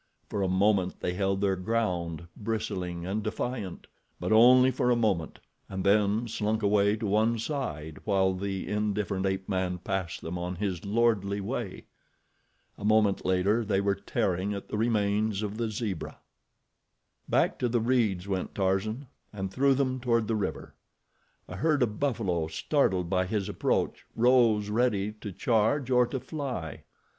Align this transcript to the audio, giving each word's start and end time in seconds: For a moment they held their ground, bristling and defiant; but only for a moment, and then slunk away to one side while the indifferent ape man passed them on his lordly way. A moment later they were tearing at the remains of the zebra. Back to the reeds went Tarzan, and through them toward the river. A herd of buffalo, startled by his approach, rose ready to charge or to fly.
For 0.31 0.41
a 0.41 0.47
moment 0.47 0.99
they 1.01 1.13
held 1.13 1.41
their 1.41 1.55
ground, 1.55 2.25
bristling 2.35 3.05
and 3.05 3.21
defiant; 3.21 3.85
but 4.19 4.31
only 4.31 4.71
for 4.71 4.89
a 4.89 4.95
moment, 4.95 5.37
and 5.69 5.83
then 5.83 6.27
slunk 6.27 6.63
away 6.63 6.95
to 6.95 7.05
one 7.05 7.37
side 7.37 7.99
while 8.03 8.33
the 8.33 8.67
indifferent 8.67 9.27
ape 9.27 9.47
man 9.47 9.77
passed 9.77 10.21
them 10.21 10.39
on 10.39 10.55
his 10.55 10.83
lordly 10.85 11.39
way. 11.39 11.85
A 12.79 12.83
moment 12.83 13.25
later 13.27 13.63
they 13.63 13.79
were 13.79 13.93
tearing 13.93 14.55
at 14.55 14.69
the 14.69 14.75
remains 14.79 15.43
of 15.43 15.57
the 15.57 15.69
zebra. 15.69 16.17
Back 17.29 17.59
to 17.59 17.69
the 17.69 17.79
reeds 17.79 18.27
went 18.27 18.55
Tarzan, 18.55 19.05
and 19.31 19.51
through 19.53 19.75
them 19.75 19.99
toward 19.99 20.27
the 20.27 20.35
river. 20.35 20.73
A 21.47 21.57
herd 21.57 21.83
of 21.83 21.99
buffalo, 21.99 22.47
startled 22.47 23.07
by 23.07 23.27
his 23.27 23.47
approach, 23.47 24.03
rose 24.15 24.69
ready 24.71 25.11
to 25.21 25.31
charge 25.31 25.91
or 25.91 26.07
to 26.07 26.19
fly. 26.19 26.85